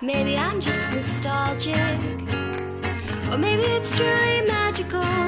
[0.00, 1.76] Maybe I'm just nostalgic,
[3.32, 5.23] or maybe it's truly magical.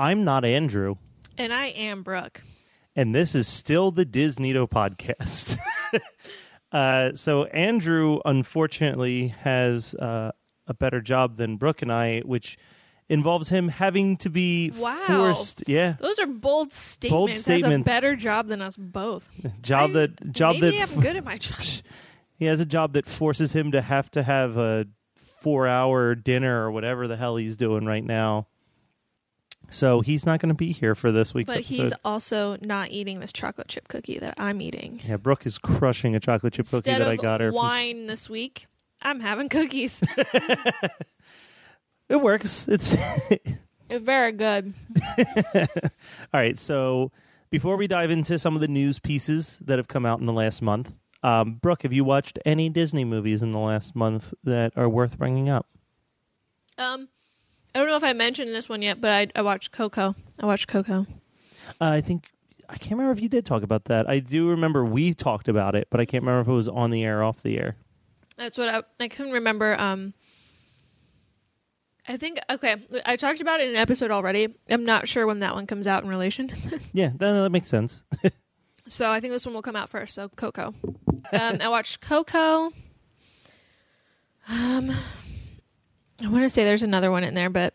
[0.00, 0.94] I'm not Andrew,
[1.36, 2.40] And I am Brooke.
[2.96, 5.58] and this is still the DisNeato podcast.
[6.72, 10.32] uh, so Andrew, unfortunately, has uh,
[10.66, 12.56] a better job than Brooke and I, which
[13.10, 15.04] involves him having to be Wow.
[15.06, 15.64] forced.
[15.66, 17.12] Yeah, Those are bold statements.
[17.12, 17.86] Bold statements.
[17.88, 19.28] Has a better job than us both.
[19.62, 21.58] job I- that job maybe that I'm good at my job.
[22.38, 24.86] he has a job that forces him to have to have a
[25.42, 28.46] four hour dinner or whatever the hell he's doing right now.
[29.70, 31.74] So he's not going to be here for this week's But episode.
[31.84, 35.00] he's also not eating this chocolate chip cookie that I'm eating.
[35.06, 37.48] Yeah, Brooke is crushing a chocolate chip cookie Instead that I got her.
[37.50, 38.66] from- wine this week,
[39.00, 40.02] I'm having cookies.
[42.08, 42.66] It works.
[42.66, 42.96] It's
[43.88, 44.74] It's very good.
[45.54, 45.64] all
[46.32, 46.58] right.
[46.58, 47.12] So
[47.50, 50.32] before we dive into some of the news pieces that have come out in the
[50.32, 54.72] last month, um, Brooke, have you watched any Disney movies in the last month that
[54.76, 55.66] are worth bringing up?
[56.78, 57.08] Um,
[57.74, 60.14] I don't know if I mentioned this one yet, but I, I watched Coco.
[60.38, 61.06] I watched Coco.
[61.80, 62.28] Uh, I think
[62.68, 64.08] I can't remember if you did talk about that.
[64.08, 66.90] I do remember we talked about it, but I can't remember if it was on
[66.90, 67.76] the air, or off the air.
[68.36, 69.78] That's what I I couldn't remember.
[69.78, 70.14] Um,
[72.08, 72.76] I think okay.
[73.04, 74.48] I talked about it in an episode already.
[74.68, 76.90] I'm not sure when that one comes out in relation to this.
[76.94, 78.02] Yeah, that, that makes sense.
[78.88, 80.16] So I think this one will come out first.
[80.16, 80.74] So Coco.
[81.32, 82.72] Um, I watched Coco.
[84.48, 84.90] Um,
[86.22, 87.74] I want to say there's another one in there, but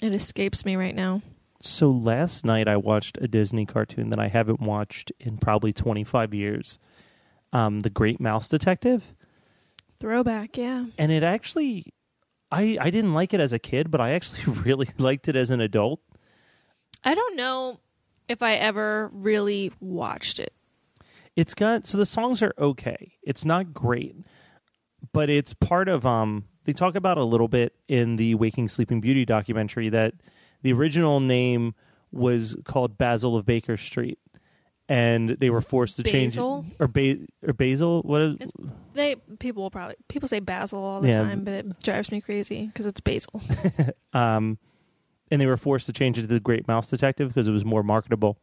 [0.00, 1.22] it escapes me right now.
[1.60, 6.34] so last night I watched a Disney cartoon that I haven't watched in probably 25
[6.34, 6.78] years.
[7.52, 9.14] Um, the Great Mouse Detective.
[10.00, 10.86] Throwback, yeah.
[10.98, 11.94] and it actually
[12.50, 15.50] I I didn't like it as a kid, but I actually really liked it as
[15.50, 16.00] an adult.
[17.04, 17.80] I don't know
[18.28, 20.52] if I ever really watched it.
[21.36, 23.12] It's got so the songs are okay.
[23.22, 24.16] It's not great,
[25.12, 29.00] but it's part of um they talk about a little bit in the Waking Sleeping
[29.00, 30.14] Beauty documentary that
[30.62, 31.74] the original name
[32.12, 34.18] was called Basil of Baker Street
[34.88, 36.62] and they were forced to Basil?
[36.62, 38.52] change it or ba- or Basil what is It's-
[38.92, 41.22] They people will probably people say basil all the Yeah.
[41.24, 43.42] time, but it drives me crazy because it's basil.
[44.12, 44.58] um,
[45.30, 47.64] and they were forced to change it to the Great Mouse Detective because it was
[47.64, 48.36] more marketable.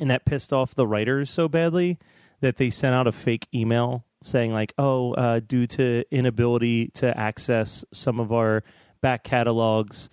[0.00, 1.98] And that pissed off the writers so badly
[2.40, 7.16] that they sent out a fake email saying like, "Oh, uh, due to inability to
[7.18, 8.62] access some of our
[9.00, 10.10] back catalogs,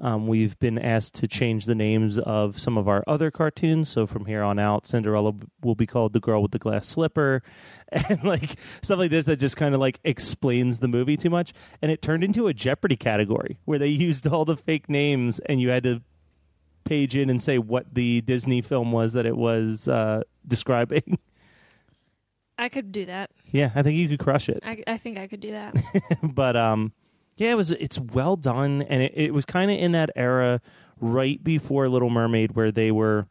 [0.00, 3.88] um, we've been asked to change the names of some of our other cartoons.
[3.88, 7.42] So from here on out, Cinderella will be called the Girl with the Glass Slipper,
[7.92, 11.52] and like stuff like this that just kind of like explains the movie too much.
[11.82, 15.60] And it turned into a Jeopardy category where they used all the fake names, and
[15.60, 16.02] you had to
[16.84, 21.18] page in and say what the Disney film was that it was uh, describing.
[22.60, 23.30] I could do that.
[23.46, 24.62] yeah, I think you could crush it.
[24.64, 25.74] I, I think I could do that.
[26.22, 26.92] but um
[27.40, 30.60] yeah it was it's well done and it, it was kind of in that era
[31.00, 33.26] right before little mermaid where they were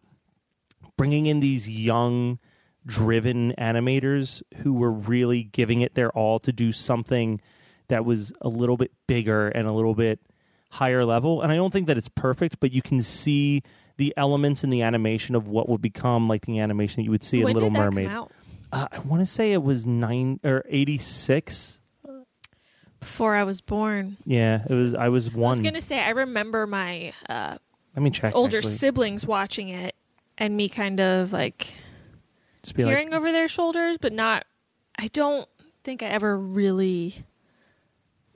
[0.97, 2.39] bringing in these young
[2.85, 7.39] driven animators who were really giving it their all to do something
[7.87, 10.19] that was a little bit bigger and a little bit
[10.71, 13.61] higher level and i don't think that it's perfect but you can see
[13.97, 17.23] the elements in the animation of what would become like the animation that you would
[17.23, 18.09] see when in little mermaid?
[18.71, 21.79] Uh, i want to say it was 9 or 86
[22.99, 24.17] Before I was born.
[24.25, 25.47] yeah it was i was one.
[25.47, 27.57] I was gonna say I remember my uh,
[27.95, 28.35] Let me check.
[28.35, 28.73] older actually.
[28.73, 29.95] siblings watching it
[30.37, 31.73] and me kind of like
[32.63, 34.45] Just be hearing like, over their shoulders, but not.
[34.97, 35.47] I don't
[35.83, 37.23] think I ever really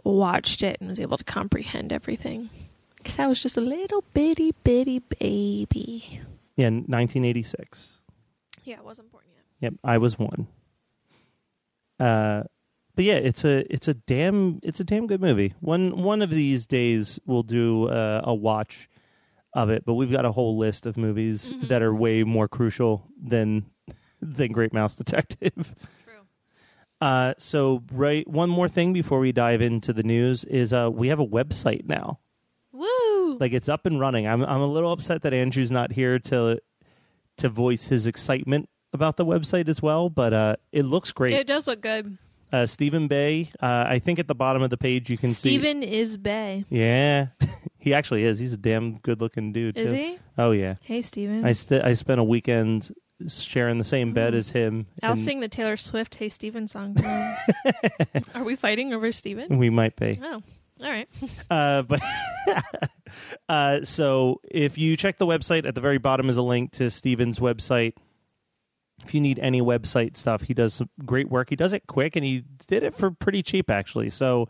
[0.03, 2.49] watched it and was able to comprehend everything
[2.97, 6.21] because I was just a little bitty bitty baby.
[6.55, 7.99] yeah, 1986.
[8.63, 9.22] Yeah, I wasn't born.
[9.61, 10.47] Yep, I was one.
[11.99, 12.43] Uh,
[12.95, 15.53] but yeah, it's a it's a damn it's a damn good movie.
[15.61, 18.87] One one of these days we'll do uh, a watch
[19.53, 21.67] of it, but we've got a whole list of movies Mhm.
[21.69, 23.65] that are way more crucial than
[24.21, 25.75] than Great Mouse Detective.
[26.03, 26.13] True.
[27.01, 31.07] Uh, so right, one more thing before we dive into the news is uh, we
[31.09, 32.19] have a website now.
[32.71, 33.37] Woo!
[33.39, 34.27] like it's up and running.
[34.27, 36.59] I'm I'm a little upset that Andrew's not here to
[37.37, 41.33] to voice his excitement about the website as well, but uh, it looks great.
[41.33, 42.17] it does look good.
[42.51, 43.49] Uh, Stephen Bay.
[43.59, 45.57] Uh, I think at the bottom of the page you can see.
[45.57, 46.63] Stephen is Bay.
[46.69, 47.27] Yeah,
[47.79, 48.37] he actually is.
[48.37, 49.75] He's a damn good-looking dude.
[49.77, 49.97] Is too.
[49.97, 50.19] he?
[50.37, 50.75] Oh yeah.
[50.81, 51.43] Hey, Stephen.
[51.45, 52.91] I st- I spent a weekend
[53.27, 54.37] sharing the same bed Mm.
[54.37, 54.85] as him.
[55.01, 56.95] I'll and sing the Taylor Swift "Hey Stephen" song.
[58.35, 59.57] Are we fighting over Stephen?
[59.57, 60.19] We might be.
[60.21, 60.43] Oh,
[60.83, 61.09] all right.
[61.49, 62.01] Uh, but
[63.49, 66.89] uh, so if you check the website at the very bottom is a link to
[66.89, 67.93] Steven's website.
[69.05, 71.49] If you need any website stuff, he does some great work.
[71.49, 74.09] He does it quick, and he did it for pretty cheap actually.
[74.09, 74.49] So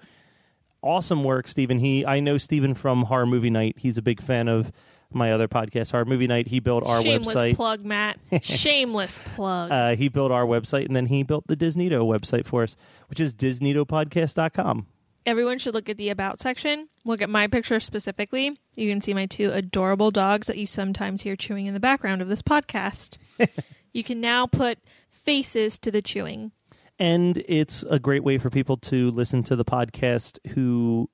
[0.82, 1.80] awesome work, Steven.
[1.80, 3.76] He I know Steven from Horror Movie Night.
[3.80, 4.72] He's a big fan of
[5.12, 6.48] my other podcast, Horror Movie Night.
[6.48, 7.56] He built our Shameless website.
[7.56, 8.18] plug, Matt.
[8.42, 9.72] Shameless plug.
[9.72, 12.76] Uh, he built our website, and then he built the DisNeato website for us,
[13.08, 14.88] which is disneatopodcast.com.
[15.26, 16.90] Everyone should look at the about section.
[17.06, 18.58] Look at my picture specifically.
[18.76, 22.22] You can see my two adorable dogs that you sometimes hear chewing in the background
[22.22, 23.18] of this podcast.
[23.94, 24.80] you can now put
[25.10, 26.51] faces to the chewing.
[27.00, 31.10] And it's a great way for people to listen to the podcast who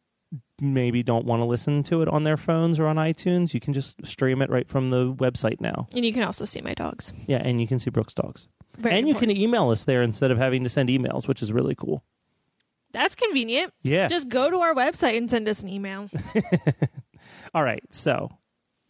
[0.62, 3.54] maybe don't want to listen to it on their phones or on iTunes.
[3.54, 5.88] You can just stream it right from the website now.
[5.96, 7.14] And you can also see my dogs.
[7.28, 8.48] Yeah, and you can see Brooke's dogs.
[8.78, 11.52] Very and you can email us there instead of having to send emails, which is
[11.52, 12.04] really cool.
[12.92, 13.74] That's convenient.
[13.81, 14.08] Yeah.
[14.08, 16.10] Just go to our website and send us an email.
[17.54, 17.84] All right.
[17.92, 18.30] So,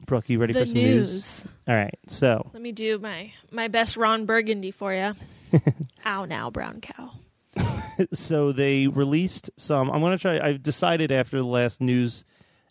[0.10, 1.12] Brooke, you ready the for some news.
[1.14, 1.48] news?
[1.68, 1.98] All right.
[2.08, 5.14] So, Let me do my my best Ron Burgundy for you.
[6.06, 7.12] Ow now, brown cow.
[8.14, 9.90] so they released some.
[9.92, 10.40] I'm going to try.
[10.40, 12.26] I've decided after the last news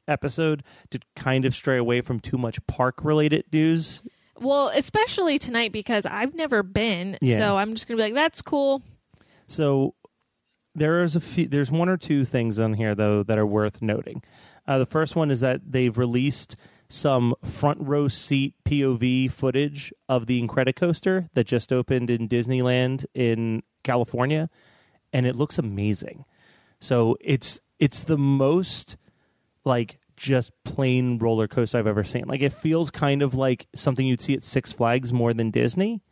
[0.09, 4.03] episode to kind of stray away from too much park related news.
[4.41, 7.37] Well, especially tonight because I've never been, Yeah.
[7.39, 8.83] so I'm just gonna be like, "That's cool."
[9.47, 9.95] So
[10.75, 11.47] there is a few.
[11.49, 14.23] There's one or two things on here though that are worth noting.
[14.67, 16.57] Uh, the first one is that they've released
[16.89, 23.63] some front row seat POV footage of the Incredicoaster that just opened in Disneyland in
[23.83, 24.49] California,
[25.13, 26.25] and it looks amazing.
[26.81, 28.97] So it's it's the most
[29.65, 32.25] like just plain roller coaster I've ever seen.
[32.27, 36.03] Like it feels kind of like something you'd see at Six Flags more than Disney.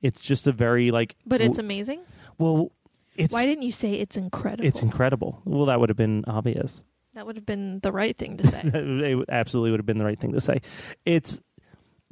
[0.00, 2.00] It's just a very like But it's w- amazing.
[2.38, 2.72] well,
[3.14, 4.66] it's Why didn't you say it's incredible?
[4.66, 5.42] it's incredible.
[5.44, 6.82] Well, that would have been obvious.
[7.14, 8.62] That would have been the right thing to say.
[8.64, 10.60] it absolutely would have been the right thing to say.
[11.04, 11.40] It's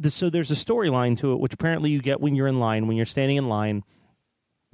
[0.09, 2.87] so there's a storyline to it, which apparently you get when you're in line.
[2.87, 3.83] When you're standing in line,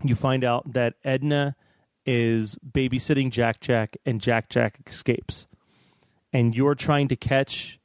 [0.04, 1.56] you find out that Edna
[2.04, 5.46] is babysitting Jack Jack, and Jack Jack escapes,
[6.32, 7.80] and you're trying to catch.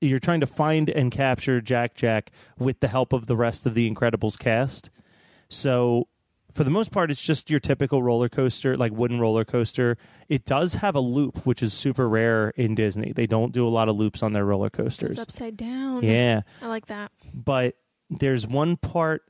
[0.00, 3.74] You're trying to find and capture Jack Jack with the help of the rest of
[3.74, 4.90] the Incredibles cast.
[5.48, 6.08] So
[6.54, 9.98] for the most part, it's just your typical roller coaster, like wooden roller coaster.
[10.28, 13.12] It does have a loop, which is super rare in Disney.
[13.12, 15.18] They don't do a lot of loops on their roller coasters.
[15.18, 16.02] upside down.
[16.04, 17.10] Yeah, I like that.
[17.32, 17.74] but
[18.08, 19.22] there's one part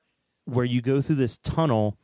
[0.44, 1.98] where you go through this tunnel,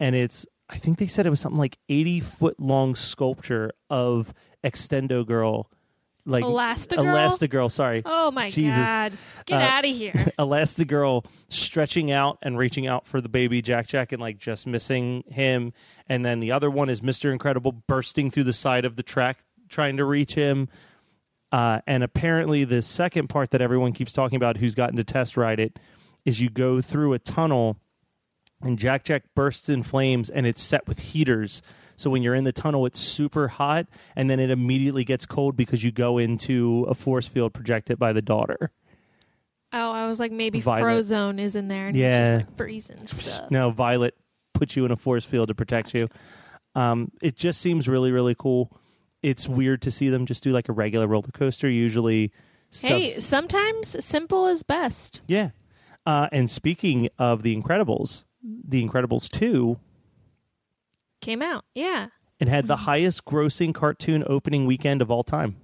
[0.00, 4.34] and it's I think they said it was something like 80 foot long sculpture of
[4.64, 5.70] Extendo Girl,
[6.26, 7.04] like Elastigirl?
[7.04, 7.70] Elastigirl.
[7.70, 8.76] Sorry, Oh my Jesus.
[8.78, 9.12] god!
[9.46, 10.12] Get Uh, out of here!
[10.38, 15.24] Elastigirl stretching out and reaching out for the baby Jack Jack and like just missing
[15.28, 15.72] him.
[16.08, 17.30] And then the other one is Mr.
[17.32, 19.38] Incredible bursting through the side of the track
[19.68, 20.68] trying to reach him.
[21.52, 25.36] Uh, and apparently, the second part that everyone keeps talking about who's gotten to test
[25.36, 25.78] ride it
[26.24, 27.76] is you go through a tunnel
[28.62, 31.60] and Jack Jack bursts in flames and it's set with heaters.
[31.96, 33.86] So when you're in the tunnel, it's super hot
[34.16, 38.12] and then it immediately gets cold because you go into a force field projected by
[38.12, 38.70] the daughter.
[39.72, 40.86] oh, I was like, maybe Violet.
[41.04, 42.18] Frozone is in there, and Yeah.
[42.18, 43.50] he's just like freezing stuff.
[43.50, 44.14] No, Violet
[44.52, 46.08] puts you in a force field to protect you.
[46.76, 48.70] Um, it just seems really, really cool.
[49.22, 51.68] It's weird to see them just do like a regular roller coaster.
[51.68, 52.30] Usually,
[52.72, 55.20] Hey, sometimes simple is best.
[55.26, 55.50] yeah.
[56.06, 59.78] Uh, and speaking of the Incredibles, the Incredibles two,
[61.24, 62.08] Came out, yeah.
[62.38, 65.56] it had the highest grossing cartoon opening weekend of all time.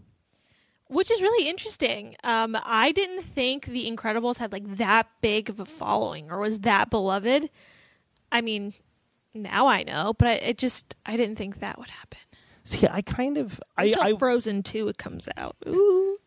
[0.88, 2.16] Which is really interesting.
[2.24, 6.60] Um, I didn't think The Incredibles had like that big of a following or was
[6.60, 7.50] that beloved.
[8.32, 8.72] I mean,
[9.34, 12.18] now I know, but I, it just I didn't think that would happen.
[12.64, 15.56] See, I kind of, I, I, Frozen Two it comes out.
[15.68, 16.18] Ooh,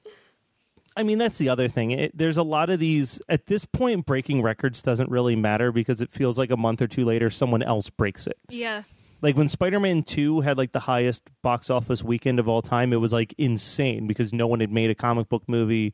[0.95, 1.91] I mean, that's the other thing.
[1.91, 4.05] It, there's a lot of these at this point.
[4.05, 7.63] Breaking records doesn't really matter because it feels like a month or two later, someone
[7.63, 8.37] else breaks it.
[8.49, 8.83] yeah.
[9.23, 12.97] Like when Spider-Man 2 had like the highest box office weekend of all time, it
[12.97, 15.93] was like insane because no one had made a comic book movie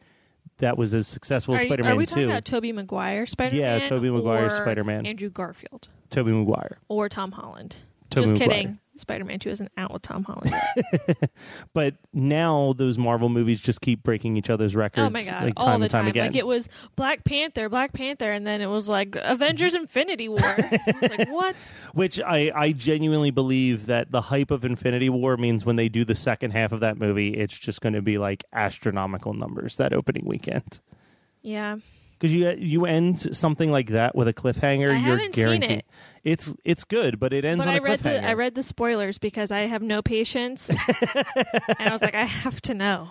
[0.58, 2.10] that was as successful as Are, Spider-Man are we 2.
[2.10, 3.80] talking about Tobey Maguire Spider Man?
[3.80, 5.06] Yeah, Tobey Maguire Spider-Man.
[5.06, 6.80] Andrew Garfield Tobey Maguire.
[6.90, 7.78] or Tom Holland.
[8.10, 8.80] Just kidding.
[8.98, 10.54] Spider Man 2 isn't out with Tom Holland.
[11.74, 15.08] But now those Marvel movies just keep breaking each other's records.
[15.08, 15.44] oh my god.
[15.46, 16.08] like All the and time, time.
[16.10, 16.26] again.
[16.28, 20.40] Like it was Black Panther, Black Panther, and then it was like Avengers Infinity War.
[21.02, 21.56] Like, what?
[21.94, 26.04] Which I, I genuinely believe that the hype of Infinity War means when they do
[26.04, 29.94] the second half of that movie, it's just going to be like astronomical numbers that
[29.94, 30.80] opening weekend.
[31.42, 31.78] Yeah.
[32.20, 35.72] Because you you end something like that with a cliffhanger, I you're haven't seen guaranteed
[35.80, 35.86] it.
[36.26, 38.22] it's it's good, but it ends But on I a read cliffhanger.
[38.22, 40.70] the I read the spoilers because I have no patience.
[40.70, 40.78] and
[41.80, 43.08] I was like, I have to know.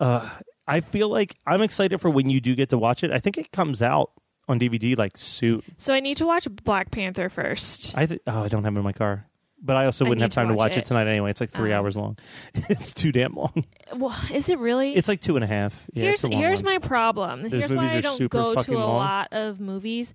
[0.00, 0.28] Uh,
[0.68, 3.10] I feel like I'm excited for when you do get to watch it.
[3.10, 4.12] I think it comes out
[4.48, 5.62] on DVD like soon.
[5.76, 7.96] So I need to watch Black Panther first.
[7.96, 9.26] I th- oh I don't have it in my car,
[9.62, 10.80] but I also I wouldn't have time to watch watch it.
[10.80, 10.84] it.
[10.86, 11.30] tonight anyway.
[11.30, 12.18] It's like three Um, hours long.
[12.54, 13.64] it's too damn long.
[13.96, 14.94] Well, is it really?
[14.94, 15.74] It's like two and a half.
[15.92, 16.74] Yeah, here's a here's one.
[16.74, 17.42] my problem.
[17.42, 18.96] Those here's why I don't go to a long.
[18.96, 20.12] lot of movies.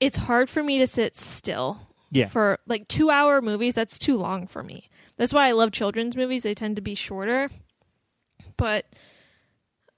[0.00, 1.80] It's hard for me to sit still.
[2.10, 2.28] Yeah.
[2.28, 4.88] For like two hour movies, that's too long for me.
[5.16, 6.42] That's why I love children's movies.
[6.42, 7.50] They tend to be shorter.
[8.56, 8.86] But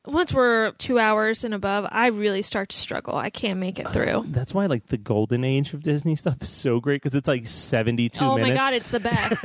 [0.07, 3.17] once we're two hours and above, I really start to struggle.
[3.17, 4.25] I can't make it through.
[4.29, 7.47] That's why like the golden age of Disney stuff is so great because it's like
[7.47, 8.51] 72 oh minutes.
[8.51, 9.45] my god, it's the best.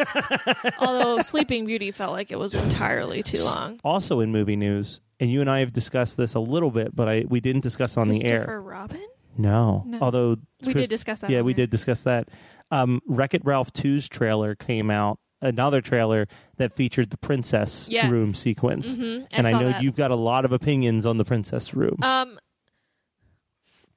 [0.79, 3.79] Although Sleeping Beauty felt like it was entirely too long.
[3.83, 7.07] Also in movie news, and you and I have discussed this a little bit, but
[7.07, 8.39] I we didn't discuss on the air.
[8.39, 9.07] Christopher Robin?
[9.37, 9.83] No.
[9.85, 9.99] No.
[10.01, 11.29] Although We Chris- did discuss that.
[11.29, 11.55] Yeah, we air.
[11.57, 12.29] did discuss that.
[12.71, 15.17] Um, Wreck It Ralph 2's trailer came out.
[15.41, 16.27] Another trailer
[16.58, 18.10] that featured the princess Yes.
[18.12, 19.81] room sequence, Mhm, and I saw know that.
[19.84, 21.96] you've got a lot of opinions on the princess room.
[22.01, 22.38] Um.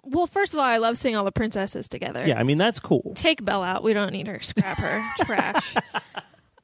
[0.04, 2.24] Well, first of all, I love seeing all the princesses together.
[2.26, 3.12] yeah, I mean that's cool.
[3.14, 3.82] Take Belle out.
[3.84, 4.40] We don't need her.
[4.40, 5.02] Scrap her.
[5.24, 5.74] Trash.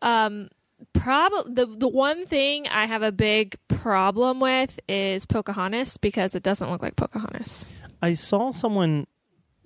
[0.02, 0.48] Um.
[0.92, 6.42] Probably the the one thing I have a big problem with is Pocahontas because it
[6.44, 7.66] doesn't look like Pocahontas.
[8.00, 9.06] I saw someone.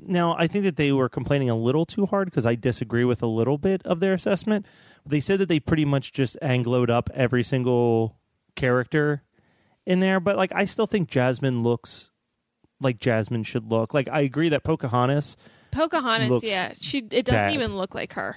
[0.05, 3.23] Now, I think that they were complaining a little too hard because I disagree with
[3.23, 4.67] a little bit of their assessment.
[5.05, 8.17] They said that they pretty much just angloed up every single
[8.55, 9.23] character
[9.87, 12.11] in there, but like I still think Jasmine looks
[12.81, 13.95] like Jasmine should look.
[13.95, 15.37] Like I agree that Pocahontas.
[15.71, 17.55] Pocahontas, yeah, she it doesn't bad.
[17.55, 18.37] even look like her.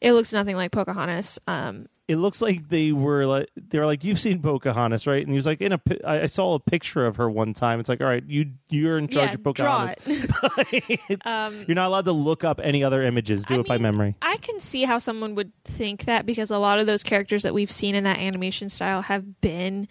[0.00, 1.38] It looks nothing like Pocahontas.
[1.46, 5.22] Um, It looks like they were like they were like you've seen Pocahontas, right?
[5.22, 5.80] And he was like in a.
[6.04, 7.80] I saw a picture of her one time.
[7.80, 10.82] It's like all right, you you're in charge yeah, of draw Pocahontas.
[10.88, 11.22] it.
[11.26, 13.44] um, You're not allowed to look up any other images.
[13.44, 14.16] Do I it by memory.
[14.20, 17.54] I can see how someone would think that because a lot of those characters that
[17.54, 19.88] we've seen in that animation style have been,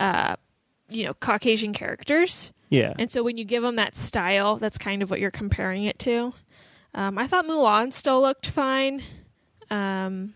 [0.00, 0.36] uh,
[0.90, 2.52] you know, Caucasian characters.
[2.68, 2.92] Yeah.
[2.98, 5.98] And so when you give them that style, that's kind of what you're comparing it
[6.00, 6.34] to.
[6.94, 9.02] Um, I thought Mulan still looked fine.
[9.70, 10.34] Um,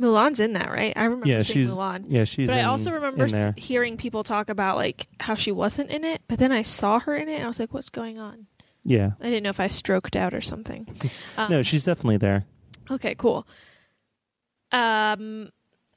[0.00, 0.92] Mulan's in that, right?
[0.96, 2.04] I remember yeah, seeing she's Mulan.
[2.08, 2.46] yeah she's.
[2.48, 6.22] but I also remember s- hearing people talk about like how she wasn't in it,
[6.28, 8.46] but then I saw her in it and I was like, "What's going on?"
[8.84, 10.86] Yeah, I didn't know if I stroked out or something.
[11.38, 12.46] Um, no, she's definitely there.
[12.90, 13.46] Okay, cool.
[14.72, 15.50] Um,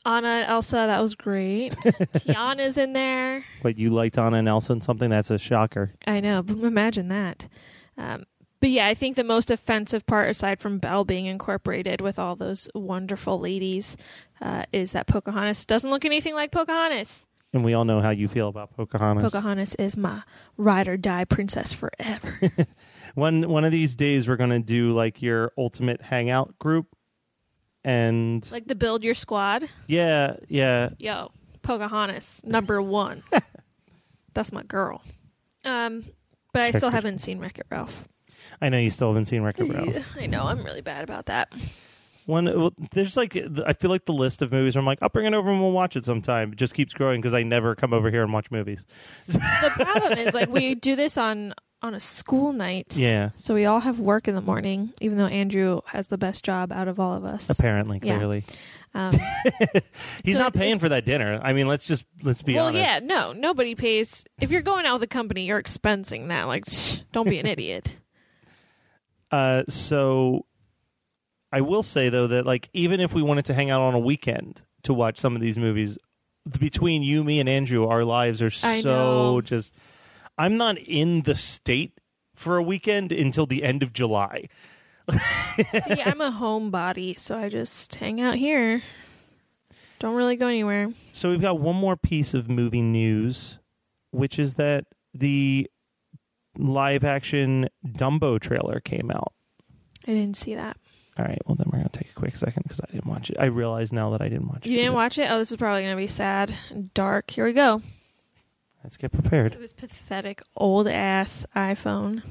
[0.06, 1.76] Anna and Elsa, that was great.
[1.84, 3.44] Tiana's in there.
[3.62, 5.94] But you liked Anna and Elsa and something that's a shocker.
[6.08, 7.48] I know, imagine that.
[7.98, 8.24] Um,
[8.60, 12.36] but yeah, I think the most offensive part, aside from Belle being incorporated with all
[12.36, 13.96] those wonderful ladies,
[14.42, 17.26] uh, is that Pocahontas doesn't look anything like Pocahontas.
[17.52, 19.24] And we all know how you feel about Pocahontas.
[19.24, 20.22] Pocahontas is my
[20.58, 22.40] ride or die princess forever.
[23.16, 26.86] One one of these days we're gonna do like your ultimate hangout group,
[27.84, 29.68] and like the build your squad.
[29.88, 31.32] yeah, yeah, Yo,
[31.64, 33.24] Pocahontas, number one.
[34.36, 35.02] That's my girl.
[35.66, 36.06] Um,
[36.54, 38.04] but I still haven't seen Wreck It Ralph.
[38.62, 40.06] I know you still haven't seen Wreck-It Ralph.
[40.18, 40.44] I know.
[40.44, 41.54] I'm really bad about that.
[42.26, 44.76] One, well, there's like I feel like the list of movies.
[44.76, 46.52] Where I'm like, I'll bring it over and we'll watch it sometime.
[46.52, 48.86] It just keeps growing because I never come over here and watch movies.
[49.28, 49.40] The
[49.76, 52.98] problem is, like, we do this on on a school night.
[52.98, 56.44] Yeah, So we all have work in the morning, even though Andrew has the best
[56.44, 57.50] job out of all of us.
[57.50, 58.18] apparently, Yeah.
[58.18, 58.44] clearly,
[58.94, 59.14] Um,
[60.26, 61.40] he's So not it- paying for that dinner.
[61.42, 62.84] I mean, let's just let's be well, honest.
[62.84, 64.26] yeah, no, nobody pays.
[64.42, 66.44] If you're going out with a company, you're expensing that.
[66.48, 66.66] Like,
[67.14, 67.98] don't be an idiot.
[69.32, 70.46] Uh, so
[71.52, 74.00] I will say though that like even if we wanted to hang out on a
[74.00, 75.98] weekend to watch some of these movies,
[76.58, 79.74] between you, me, and Andrew, our lives are so just.
[80.38, 82.00] I'm not in the state
[82.34, 84.48] for a weekend until the end of July.
[85.12, 88.82] See, I'm a homebody, so I just hang out here.
[90.00, 90.94] Don't really go anywhere.
[91.12, 93.60] So we've got one more piece of movie news,
[94.12, 95.70] which is that the
[96.58, 99.34] live action Dumbo trailer came out.
[100.08, 100.78] I didn't see that.
[101.18, 103.38] All right, well then we're gonna take a quick second because I didn't watch it.
[103.40, 104.70] I realize now that I didn't watch it.
[104.70, 104.96] You didn't either.
[104.96, 105.30] watch it?
[105.30, 107.30] Oh, this is probably going to be sad and dark.
[107.32, 107.82] Here we go.
[108.84, 109.58] Let's get prepared.
[109.60, 112.24] This pathetic old ass iPhone.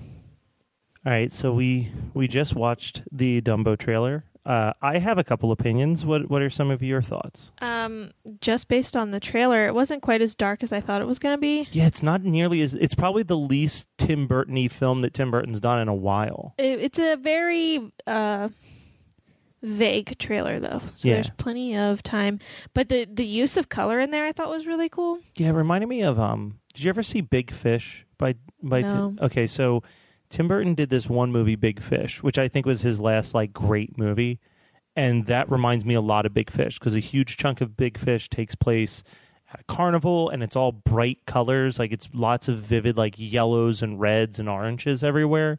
[1.04, 4.24] All right, so we we just watched the Dumbo trailer.
[4.48, 6.06] Uh, I have a couple opinions.
[6.06, 7.52] What what are some of your thoughts?
[7.60, 11.06] Um, just based on the trailer, it wasn't quite as dark as I thought it
[11.06, 11.68] was going to be.
[11.70, 12.72] Yeah, it's not nearly as.
[12.72, 16.54] It's probably the least Tim Burton-y film that Tim Burton's done in a while.
[16.56, 18.48] It, it's a very uh,
[19.62, 21.14] vague trailer, though, so Yeah.
[21.16, 22.38] there's plenty of time.
[22.74, 25.18] But the the use of color in there, I thought was really cool.
[25.36, 26.58] Yeah, it reminded me of um.
[26.74, 28.80] Did you ever see Big Fish by by?
[28.80, 28.88] No.
[28.88, 29.18] Tim?
[29.26, 29.82] Okay, so
[30.30, 33.52] Tim Burton did this one movie, Big Fish, which I think was his last like
[33.52, 34.40] great movie,
[34.94, 37.98] and that reminds me a lot of Big Fish because a huge chunk of Big
[37.98, 39.02] Fish takes place
[39.52, 43.82] at a carnival, and it's all bright colors, like it's lots of vivid like yellows
[43.82, 45.58] and reds and oranges everywhere.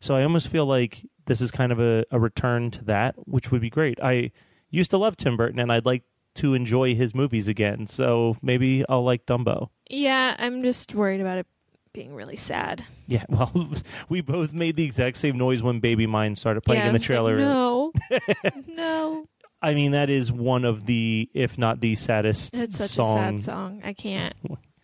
[0.00, 3.50] So I almost feel like this is kind of a, a return to that, which
[3.50, 3.98] would be great.
[4.02, 4.30] I
[4.70, 6.02] used to love Tim Burton, and I'd like
[6.36, 7.86] to enjoy his movies again.
[7.86, 9.70] So maybe I'll like Dumbo.
[9.88, 11.46] Yeah, I'm just worried about it
[11.94, 12.84] being really sad.
[13.06, 13.70] Yeah, well,
[14.10, 16.98] we both made the exact same noise when Baby Mine started playing yeah, in the
[16.98, 17.38] was like, trailer.
[17.38, 17.92] no,
[18.68, 19.26] no,
[19.62, 23.16] I mean, that is one of the, if not the saddest it's such song.
[23.16, 23.80] a sad song.
[23.82, 24.34] I can't.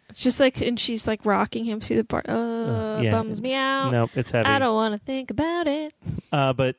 [0.09, 2.23] It's just like, and she's like rocking him through the bar.
[2.27, 3.11] Uh, yeah.
[3.11, 3.91] bums me out.
[3.91, 4.47] Nope, it's heavy.
[4.49, 5.93] I don't want to think about it.
[6.33, 6.77] Uh, but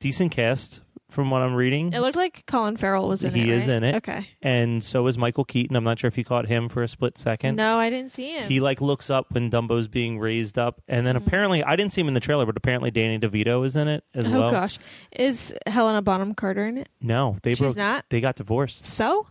[0.00, 0.80] decent cast
[1.10, 1.92] from what I'm reading.
[1.92, 3.38] It looked like Colin Farrell was in it.
[3.38, 3.76] He is right?
[3.76, 3.94] in it.
[3.96, 4.28] Okay.
[4.42, 5.76] and so is Michael Keaton.
[5.76, 7.56] I'm not sure if you caught him for a split second.
[7.56, 8.48] No, I didn't see him.
[8.48, 11.26] He like looks up when Dumbo's being raised up, and then Mhm.
[11.26, 14.04] apparently I didn't see him in the trailer, but apparently Danny DeVito is in it
[14.14, 14.48] as oh well.
[14.48, 14.78] Oh gosh,
[15.12, 16.88] is Helena Bonham Carter in it?
[17.00, 17.76] No, they She's broke.
[17.76, 18.04] not.
[18.10, 18.84] They got divorced.
[18.84, 19.26] So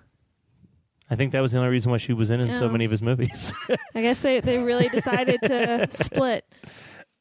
[1.10, 2.70] I think that was the only reason why she was in in so Oh.
[2.70, 3.54] many of his movies.
[3.94, 6.46] I guess they they really decided to split.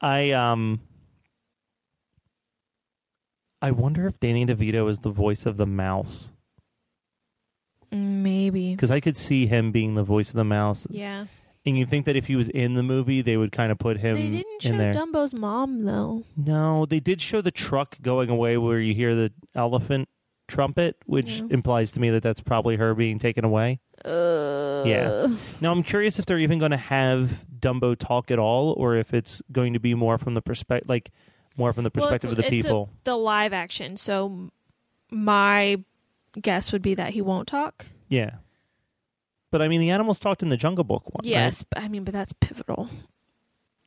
[0.00, 0.80] I um
[3.64, 6.28] I wonder if Danny DeVito is the voice of the mouse
[7.90, 8.74] Maybe.
[8.74, 11.26] because I could see him being the voice of the mouse, Yeah.
[11.64, 13.98] and you think that if he was in the movie, they would kind of put
[13.98, 14.92] him They didn't show in there.
[14.94, 16.24] Dumbo's mom though.
[16.36, 20.08] No, they did show the truck going away where you hear the elephant
[20.48, 21.46] trumpet, which Yeah.
[21.50, 23.80] implies to me that that's probably her being taken away.
[24.04, 25.28] Uh, Yeah.
[25.62, 29.14] Now I'm curious if they're even going to have Dumbo talk at all, or if
[29.14, 31.10] it's going to be more from the perspective, like
[31.56, 32.90] more from the Well, perspective it's- of the it's a- people.
[33.04, 33.96] The live action.
[33.96, 34.50] So
[35.10, 35.82] my
[36.40, 37.86] guess would be that he won't talk.
[38.08, 38.36] Yeah.
[39.50, 41.20] But I mean, the animals talked in the Jungle Book one.
[41.24, 41.30] right?
[41.30, 42.88] Yes, but, I mean, but that's pivotal.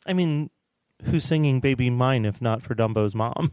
[0.05, 0.49] I mean,
[1.03, 3.51] who's singing "Baby Mine" if not for Dumbo's mom?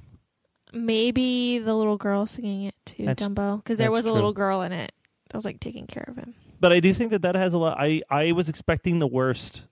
[0.72, 4.14] Maybe the little girl singing it to That's- Dumbo because there was a true.
[4.14, 4.92] little girl in it
[5.30, 6.34] that was like taking care of him.
[6.60, 7.76] But I do think that that has a lot.
[7.78, 9.62] I I was expecting the worst,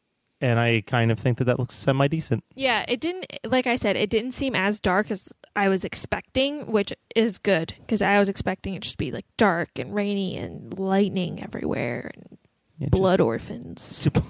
[0.42, 2.42] and I kind of think that that looks semi decent.
[2.55, 3.26] Yeah, it didn't.
[3.44, 7.74] Like I said, it didn't seem as dark as I was expecting, which is good
[7.78, 12.11] because I was expecting it just to be like dark and rainy and lightning everywhere
[12.14, 12.38] and
[12.78, 14.07] Yeah, blood orphans.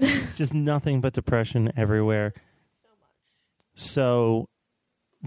[0.00, 2.32] Just, just nothing but depression everywhere.
[3.74, 4.48] So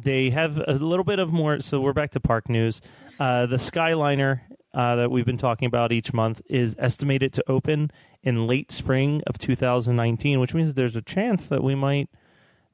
[0.01, 1.59] they have a little bit of more.
[1.59, 2.81] So we're back to park news.
[3.19, 4.39] Uh, the Skyliner
[4.73, 7.91] uh, that we've been talking about each month is estimated to open
[8.23, 12.09] in late spring of 2019, which means there's a chance that we might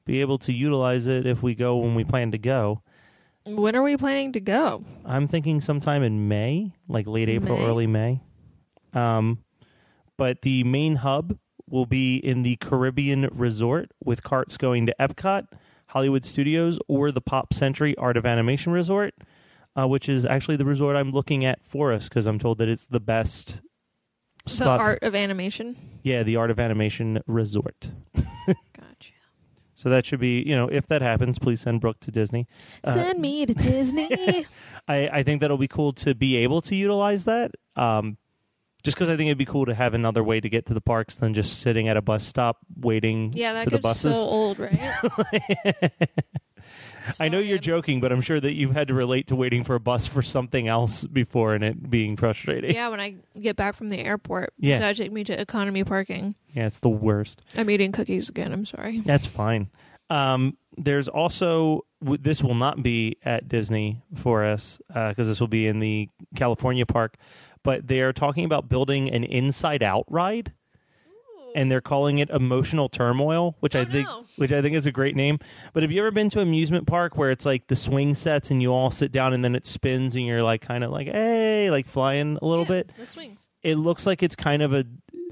[0.04, 2.82] be able to utilize it if we go when we plan to go.
[3.44, 4.84] When are we planning to go?
[5.04, 7.64] I'm thinking sometime in May, like late April, May?
[7.64, 8.20] early May.
[8.92, 9.38] Um,
[10.16, 15.46] but the main hub will be in the Caribbean Resort with carts going to Epcot,
[15.88, 19.14] Hollywood Studios, or the Pop Century Art of Animation Resort,
[19.78, 22.68] uh, which is actually the resort I'm looking at for us because I'm told that
[22.68, 23.60] it's the best
[24.46, 25.76] The art of animation.
[26.02, 27.92] Yeah, the Art of Animation Resort.
[28.46, 29.12] Gotcha.
[29.74, 32.48] So that should be, you know, if that happens, please send Brooke to Disney.
[32.82, 34.44] Uh, Send me to Disney.
[34.88, 37.52] I, I think that'll be cool to be able to utilize that.
[37.76, 38.16] Um,
[38.82, 40.80] just because I think it'd be cool to have another way to get to the
[40.80, 44.14] parks than just sitting at a bus stop waiting yeah, that for the buses.
[44.14, 44.80] so old, right?
[47.20, 49.74] I know you're joking, but I'm sure that you've had to relate to waiting for
[49.74, 52.72] a bus for something else before and it being frustrating.
[52.74, 54.78] Yeah, when I get back from the airport, Yeah.
[54.78, 56.34] so I take me to economy parking.
[56.54, 57.42] Yeah, it's the worst.
[57.56, 58.52] I'm eating cookies again.
[58.52, 59.00] I'm sorry.
[59.00, 59.68] That's fine.
[60.10, 65.48] Um, there's also w- this will not be at Disney for us because this will
[65.48, 67.16] be in the California park,
[67.62, 70.52] but they are talking about building an Inside Out ride,
[71.54, 74.24] and they're calling it Emotional Turmoil, which I Oh, think no.
[74.36, 75.38] which I think is a great name.
[75.72, 78.50] But have you ever been to an amusement park where it's like the swing sets
[78.50, 81.08] and you all sit down and then it spins and you're like kind of like
[81.08, 82.92] hey like flying a little Yeah, bit?
[82.96, 83.48] The swings.
[83.62, 84.84] it looks like it's kind of a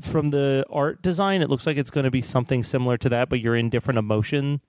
[0.03, 3.31] from the art design it looks like it's going to be something similar to that
[3.31, 4.61] but you're in different emotion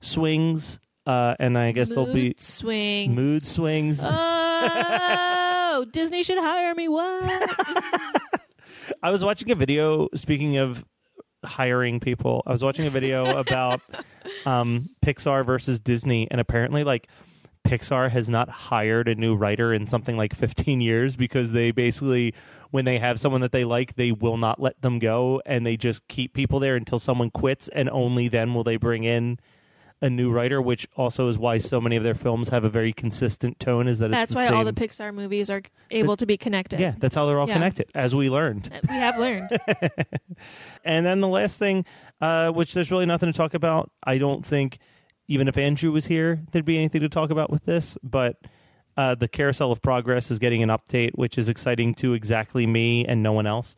[0.00, 3.14] swings uh and i guess there'll be Mood swings.
[3.14, 4.00] mood swings
[5.72, 6.88] Oh, Disney should hire me.
[6.88, 7.50] What?
[9.02, 10.84] i was watching a video speaking of
[11.44, 12.42] hiring people.
[12.46, 13.80] I was watching a video about
[14.46, 17.08] um, Pixar versus Disney, and apparently, like
[17.64, 22.34] Pixar has not hired a new writer in something like 15 years because they basically,
[22.70, 25.76] when they have someone that they like, they will not let them go, and they
[25.76, 29.38] just keep people there until someone quits, and only then will they bring in
[30.02, 30.60] a new writer.
[30.62, 33.88] Which also is why so many of their films have a very consistent tone.
[33.88, 36.36] Is that That's it's the why same, all the Pixar movies are able to be
[36.36, 36.80] connected.
[36.80, 37.54] yeah, that's how they're all Yeah.
[37.54, 38.70] connected, as we learned.
[38.88, 39.50] We have learned.
[40.84, 41.84] And then the last thing,
[42.20, 43.90] uh, which there's really nothing to talk about.
[44.02, 44.78] I don't think,
[45.28, 47.98] even if Andrew was here, there'd be anything to talk about with this.
[48.02, 48.36] But
[48.96, 53.04] uh, the Carousel of Progress is getting an update, which is exciting to exactly me
[53.06, 53.74] and no one else.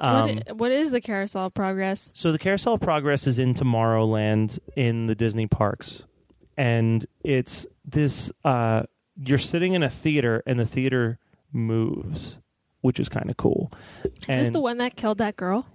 [0.00, 2.10] Um, what, what is the carousel of progress?
[2.14, 6.02] so the Carousel of Progress is in Tomorrowland in the Disney parks,
[6.56, 8.30] and it's this.
[8.44, 8.82] Uh,
[9.24, 11.18] you're sitting in a theater, and the theater
[11.52, 12.38] moves,
[12.80, 13.70] which is kind of cool.
[14.04, 15.66] Is this the one that killed that girl?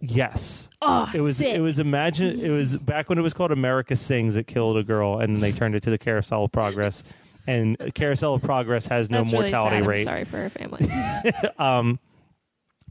[0.00, 0.68] Yes.
[0.82, 1.54] Oh, It was sick.
[1.54, 4.36] it was imagine it was back when it was called America Sings.
[4.36, 7.04] It killed a girl, and they turned it to the Carousel of Progress.
[7.46, 9.76] And Carousel of Progress has no That's really mortality.
[9.76, 10.04] I'm rate.
[10.04, 10.90] sorry for her family.
[11.58, 12.00] um,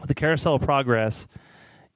[0.08, 1.28] the Carousel of Progress,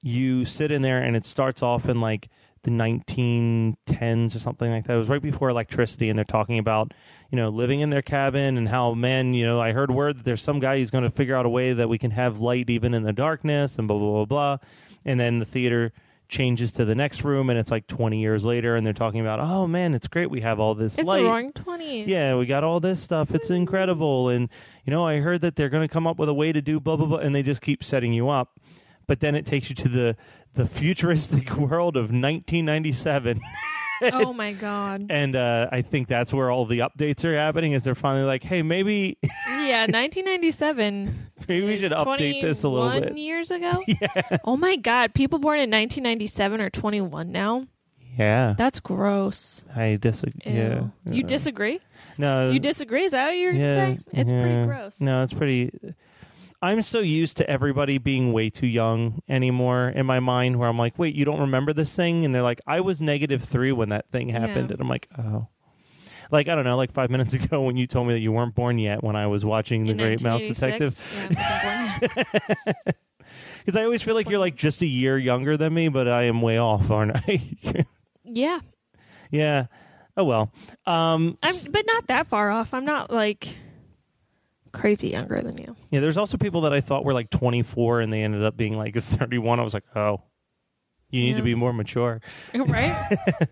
[0.02, 2.30] you sit in there, and it starts off in like
[2.64, 4.94] the 1910s or something like that.
[4.94, 6.94] It was right before electricity, and they're talking about
[7.32, 10.26] you know living in their cabin and how man, you know, I heard word that
[10.26, 12.70] there's some guy who's going to figure out a way that we can have light
[12.70, 14.58] even in the darkness, and blah blah blah blah.
[15.06, 15.94] And then the theater
[16.28, 19.40] changes to the next room, and it's like 20 years later, and they're talking about,
[19.40, 21.22] oh man, it's great, we have all this it's light.
[21.22, 22.08] the wrong 20s.
[22.08, 23.34] Yeah, we got all this stuff.
[23.34, 23.56] It's hmm.
[23.56, 24.30] incredible.
[24.30, 24.50] And,
[24.86, 26.80] you know, I heard that they're going to come up with a way to do
[26.80, 27.18] blah, blah, blah.
[27.20, 28.60] And they just keep setting you up.
[29.08, 30.18] But then it takes you to the,
[30.54, 33.42] the futuristic world of 1997.
[34.02, 35.08] oh my god.
[35.16, 38.44] And uh, I think that's where all the updates are happening is they're finally like,
[38.44, 41.32] hey, maybe yeah, 1997.
[41.48, 43.18] maybe we should update this a little bit.
[43.18, 43.82] years ago?
[43.88, 44.38] yeah.
[44.44, 47.68] Oh my god, people born in 1997 are 21 now?
[48.18, 48.56] Yeah.
[48.58, 49.64] That's gross.
[49.76, 50.54] I disagree.
[50.54, 50.88] Yeah.
[51.06, 51.80] You disagree?
[52.18, 52.50] No.
[52.50, 53.04] You disagree?
[53.04, 54.04] Is that what you're yeah, saying?
[54.14, 54.42] It's yeah.
[54.42, 55.02] pretty gross.
[55.02, 55.72] No, it's pretty.
[56.66, 60.80] I'm so used to everybody being way too young anymore in my mind, where I'm
[60.80, 62.26] like, wait, you don't remember this thing?
[62.26, 64.70] And they're like, I was negative three when that thing happened.
[64.70, 64.74] Yeah.
[64.74, 65.48] And I'm like, oh.
[66.32, 68.56] Like, I don't know, like five minutes ago when you told me that you weren't
[68.56, 71.04] born yet when I was watching The In Great Mouse 1986?
[71.30, 71.38] Detective.
[71.38, 72.96] Yeah, I wasn't born yet.
[73.60, 76.24] Because I always feel like you're like just a year younger than me, but I
[76.24, 77.42] am way off, aren't I?
[78.24, 78.60] yeah.
[79.32, 79.66] yeah.
[80.16, 80.52] Oh, well.
[80.86, 82.74] Um, I'm, but not that far off.
[82.74, 83.58] I'm not like
[84.76, 85.76] crazy younger than you.
[85.92, 88.78] Yeah, there's also people that I thought were like 24 and they ended up being
[88.78, 89.60] like 31.
[89.60, 90.22] I was like, oh,
[91.10, 91.38] you need Yeah.
[91.38, 92.22] to be more mature.
[92.54, 93.18] right?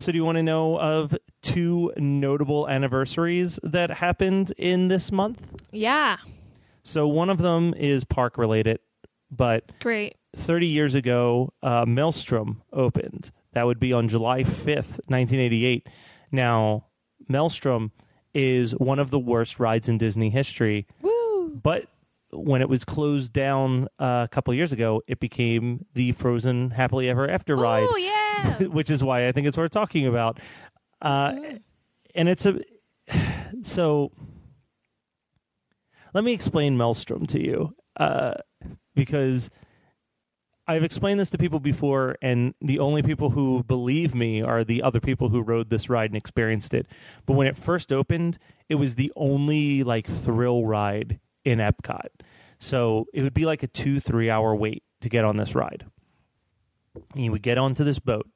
[0.00, 5.42] So, do you want to know of two notable anniversaries that happened in this month?
[5.72, 6.18] yeah.
[6.84, 8.78] So, one of them is park related,
[9.30, 10.16] but Great.
[10.36, 13.32] 30 years ago, uh, Maelstrom opened.
[13.54, 15.88] That would be on July 5th, 1988.
[16.30, 16.86] Now,
[17.28, 17.90] Maelstrom
[18.36, 20.86] is one of the worst rides in Disney history.
[21.00, 21.48] Woo.
[21.62, 21.86] But
[22.30, 27.08] when it was closed down uh, a couple years ago, it became the Frozen Happily
[27.08, 28.58] Ever After ride, Oh yeah.
[28.66, 30.38] which is why I think it's worth talking about.
[31.00, 31.34] Uh,
[32.14, 32.60] and it's a
[33.62, 34.12] so.
[36.12, 38.34] Let me explain Maelstrom to you, uh,
[38.94, 39.50] because
[40.68, 44.82] I've explained this to people before, and the only people who believe me are the
[44.82, 46.86] other people who rode this ride and experienced it.
[47.24, 52.08] But when it first opened, it was the only like thrill ride in Epcot.
[52.58, 55.86] So it would be like a two, three hour wait to get on this ride.
[57.14, 58.28] And you would get onto this boat,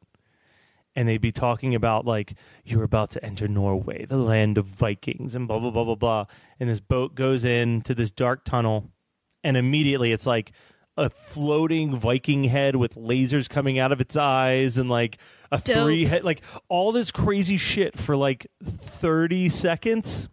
[0.94, 5.34] and they'd be talking about like you're about to enter Norway, the land of Vikings,
[5.34, 6.26] and blah blah blah blah blah.
[6.60, 8.92] And this boat goes into this dark tunnel,
[9.42, 10.52] and immediately it's like
[10.96, 15.18] a floating Viking head with lasers coming out of its eyes, and like
[15.50, 15.84] a Dope.
[15.84, 20.28] three head, like all this crazy shit for like thirty seconds,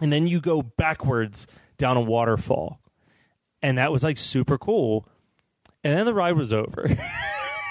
[0.00, 1.46] and then you go backwards
[1.78, 2.80] down a waterfall,
[3.62, 5.08] and that was like super cool.
[5.84, 6.88] And then the ride was over.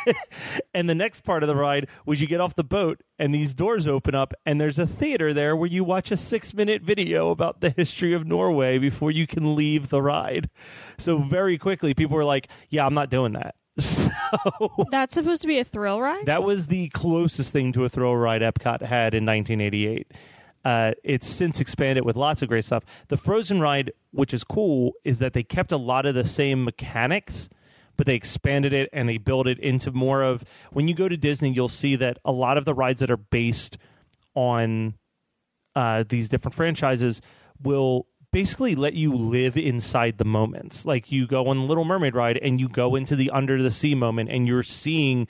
[0.74, 3.54] and the next part of the ride was you get off the boat and these
[3.54, 7.30] doors open up and there's a theater there where you watch a six minute video
[7.30, 10.50] about the history of Norway before you can leave the ride.
[10.98, 13.56] So very quickly people were like, Yeah, I'm not doing that.
[13.78, 14.10] So
[14.90, 16.26] That's supposed to be a thrill ride.
[16.28, 20.12] that was the closest thing to a thrill ride Epcot had in 1988.
[20.64, 22.84] Uh, it's since expanded with lots of great stuff.
[23.10, 26.64] The Frozen ride, which is cool, is that they kept a lot of the same
[26.64, 27.50] mechanics,
[27.98, 30.44] but they expanded it and they built it into more of.
[30.72, 33.18] When you go to Disney, you'll see that a lot of the rides that are
[33.18, 33.78] based
[34.34, 34.96] on
[35.76, 37.22] uh, these different franchises
[37.62, 40.86] will basically let you live inside the moments.
[40.86, 43.72] Like you go on the Little Mermaid ride and you go into the under the
[43.72, 45.28] sea moment and you're seeing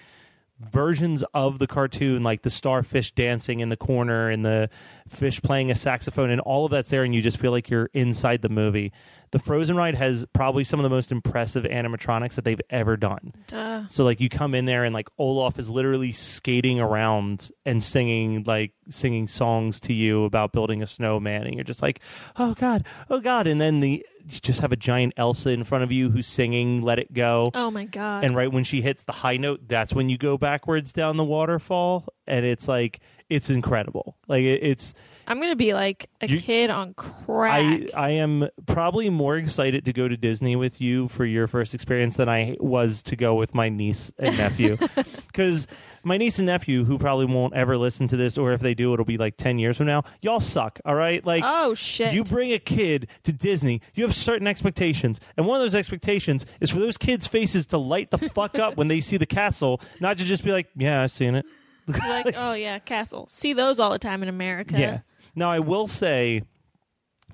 [0.60, 4.69] versions of the cartoon like the starfish dancing in the corner and the
[5.07, 7.89] fish playing a saxophone and all of that's there and you just feel like you're
[7.93, 8.91] inside the movie.
[9.31, 13.33] The Frozen ride has probably some of the most impressive animatronics that they've ever done.
[13.47, 13.85] Duh.
[13.87, 18.43] So like you come in there and like Olaf is literally skating around and singing
[18.43, 21.99] like singing songs to you about building a snowman and you're just like,
[22.37, 22.85] "Oh god.
[23.09, 26.09] Oh god." And then the you just have a giant Elsa in front of you
[26.09, 27.51] who's singing Let It Go.
[27.53, 28.23] Oh my god.
[28.23, 31.23] And right when she hits the high note, that's when you go backwards down the
[31.23, 34.15] waterfall and it's like it's incredible.
[34.27, 34.93] Like it, it's
[35.27, 37.51] I'm gonna be like a You- kid on crack.
[37.61, 41.73] I I am probably more excited to go to Disney with you for your first
[41.73, 44.77] experience than I was to go with my niece and nephew.
[45.35, 45.67] Because
[46.05, 48.93] my niece and nephew, who probably won't ever listen to this, or if they do,
[48.93, 50.03] it'll be like ten years from now.
[50.21, 50.79] Y'all suck.
[50.85, 51.43] All right, like.
[51.45, 52.13] oh shit.
[52.13, 55.19] You bring a kid to Disney, you have certain expectations.
[55.35, 58.77] And one of those expectations is for those kids' faces to light the fuck up
[58.77, 61.45] when they see the castle, not to just be like, yeah, I've seen it.
[61.87, 63.27] You're like, oh yeah, castle.
[63.27, 64.79] See those all the time in America.
[64.79, 64.99] Yeah.
[65.35, 66.43] Now I will say,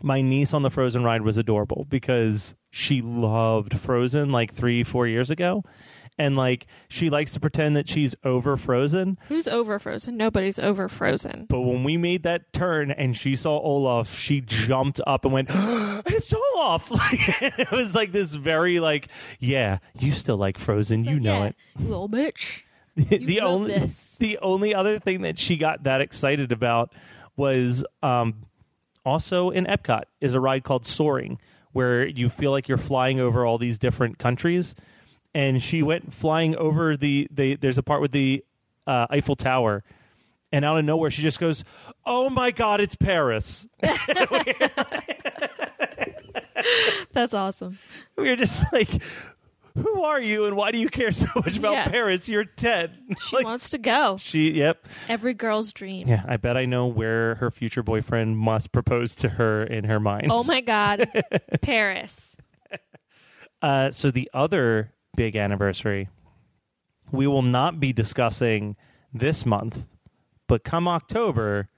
[0.01, 5.05] my niece on the Frozen ride was adorable because she loved Frozen like three, four
[5.07, 5.63] years ago,
[6.17, 9.17] and like she likes to pretend that she's over Frozen.
[9.27, 10.17] Who's over Frozen?
[10.17, 11.47] Nobody's over Frozen.
[11.49, 15.49] But when we made that turn and she saw Olaf, she jumped up and went,
[15.53, 19.07] "It's Olaf!" Like it was like this very like,
[19.39, 21.55] yeah, you still like Frozen, you like, know yeah, it.
[21.79, 22.63] You little bitch.
[22.95, 24.15] the only this.
[24.17, 26.91] the only other thing that she got that excited about
[27.37, 28.45] was um,
[29.05, 31.39] also in Epcot is a ride called Soaring,
[31.71, 34.75] where you feel like you're flying over all these different countries.
[35.33, 38.43] And she went flying over the, the there's a part with the
[38.85, 39.85] uh, Eiffel Tower,
[40.51, 41.63] and out of nowhere she just goes,
[42.05, 43.65] "Oh my God, it's Paris!"
[47.13, 47.79] That's awesome.
[48.17, 49.01] we were just like.
[49.75, 51.87] Who are you, and why do you care so much about Yeah.
[51.87, 52.27] Paris?
[52.27, 52.91] You're ten.
[53.27, 54.17] She Like, wants to go.
[54.17, 54.87] she, yep.
[55.07, 56.07] Every girl's dream.
[56.07, 59.99] Yeah, I bet I know where her future boyfriend must propose to her in her
[59.99, 60.27] mind.
[60.31, 61.09] Oh my god.
[61.61, 62.35] Paris.
[63.61, 66.09] Uh, so the other big anniversary,
[67.11, 68.75] we will not be discussing
[69.13, 69.87] this month,
[70.47, 71.69] but come October,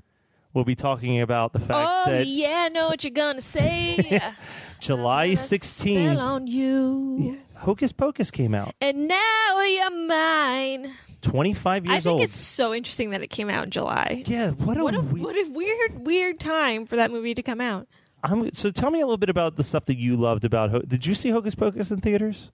[0.54, 4.22] we'll be talking about the fact Oh that yeah, I know what you're gonna say.
[4.80, 7.38] July Spell 16th, on you.
[7.64, 8.74] Hocus Pocus came out.
[8.82, 10.94] And now you're mine.
[11.22, 11.96] 25 years old.
[11.96, 12.22] I think old.
[12.22, 14.24] it's so interesting that it came out in July.
[14.28, 17.42] yeah, what a, What a we- what a weird weird time for that movie to
[17.42, 17.88] come out.
[18.24, 20.82] I'm, so tell me a little bit about the stuff that you loved about Ho-
[20.82, 22.52] Did you see Hocus Pocus in theaters?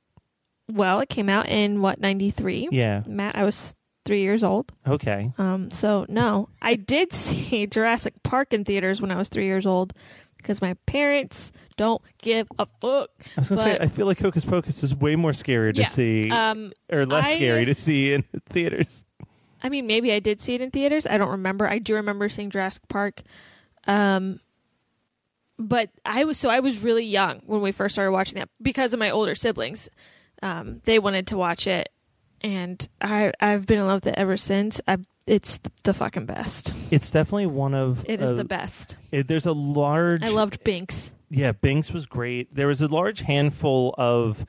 [0.71, 2.67] Well, it came out in what ninety three.
[2.71, 3.01] Yeah.
[3.07, 4.71] Matt, I was three years old.
[4.87, 5.31] Okay.
[5.39, 9.65] Um, so no, I did see Jurassic Park in theaters when I was three years
[9.65, 9.93] old
[10.37, 13.09] because my parents don't give a fuck.
[13.37, 15.79] I was gonna say, But- I feel like Hocus Pocus is way more scary to
[15.79, 15.87] Yeah.
[15.87, 19.05] see, Um, or less I- scary to see in theaters.
[19.63, 21.07] I mean, maybe I did see it in theaters.
[21.07, 21.67] I don't remember.
[21.67, 23.21] I do remember seeing Jurassic Park.
[23.87, 24.39] Um,
[25.57, 28.93] but I was so I was really young when we first started watching that because
[28.93, 29.89] of my older siblings.
[30.41, 31.89] Um, they wanted to watch it,
[32.41, 34.79] and I I've been in love with it ever since.
[34.87, 36.73] I it's the fucking best.
[36.91, 38.03] It's definitely one of.
[38.07, 38.95] It is uh, the best.
[39.11, 40.23] it- there's a large.
[40.23, 41.13] I loved Binks.
[41.29, 42.53] Yeah, Binks was great.
[42.53, 44.45] There was a large handful of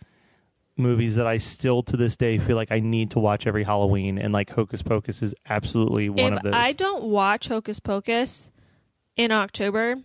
[0.77, 4.17] movies that I still to this day feel like I need to watch every Halloween,
[4.19, 6.55] and like Hocus Pocus is absolutely one if of those.
[6.55, 8.51] I don't watch Hocus Pocus
[9.17, 9.97] in October,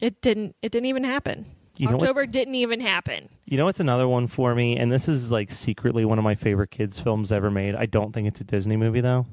[0.00, 0.56] it didn't.
[0.60, 1.46] It didn't even happen.
[1.76, 3.30] You know what- October didn't even happen.
[3.46, 6.34] you know what's another one for me, and this is like secretly one of my
[6.34, 7.74] favorite kids films ever made.
[7.74, 9.24] I don't think it's a Disney movie though.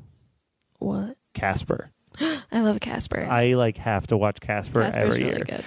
[0.79, 1.17] What?
[1.33, 1.91] Casper.
[2.51, 3.25] I love Casper.
[3.29, 5.61] I like have to watch Casper Casper's every really year.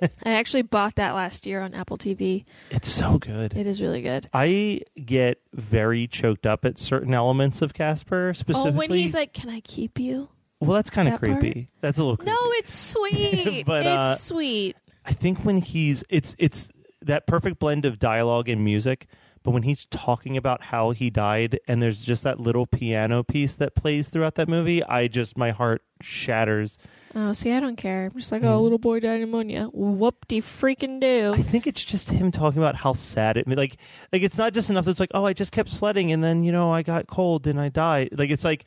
[0.00, 0.10] good.
[0.24, 2.44] I actually bought that last year on Apple TV.
[2.70, 3.54] It's so good.
[3.56, 4.28] It is really good.
[4.32, 8.70] I get very choked up at certain elements of Casper, specifically.
[8.72, 10.28] Oh, when he's like, "Can I keep you?"
[10.60, 11.68] well, that's kind of that creepy.
[11.80, 12.32] That's a little creepy.
[12.32, 13.66] No, it's sweet.
[13.66, 14.76] But, uh, it's sweet.
[15.04, 16.70] I think when he's it's it's
[17.02, 19.06] that perfect blend of dialogue and music,
[19.44, 23.56] but when he's talking about how he died and there's just that little piano piece
[23.56, 26.78] that plays throughout that movie, I just my heart shatters.
[27.14, 28.06] Oh, see, I don't care.
[28.06, 28.62] I'm just like, oh, mm-hmm.
[28.62, 29.68] little boy died of pneumonia.
[29.72, 31.34] Whoop de freaking do.
[31.34, 33.76] I think it's just him talking about how sad it like
[34.12, 36.42] like it's not just enough that it's like, "Oh, I just kept sledding and then,
[36.42, 38.64] you know, I got cold and I died." Like it's like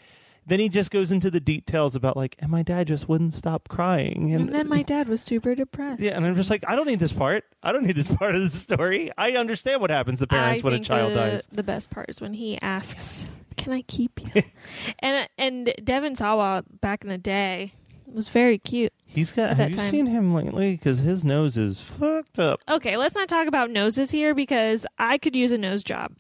[0.48, 3.68] then he just goes into the details about like, and my dad just wouldn't stop
[3.68, 6.02] crying, And then my dad was super depressed.
[6.02, 7.44] yeah, and I'm just like, I don't need this part.
[7.62, 9.12] I don't need this part of the story.
[9.18, 11.48] I understand what happens to parents I when a child the, dies.
[11.52, 14.44] The best part is when he asks, "Can I keep you?"
[15.00, 17.74] and and Devon Sawa back in the day
[18.06, 18.94] was very cute.
[19.06, 19.58] He's got.
[19.58, 19.92] Have you time.
[19.92, 20.72] seen him lately?
[20.72, 22.62] Because his nose is fucked up.
[22.70, 26.14] Okay, let's not talk about noses here because I could use a nose job.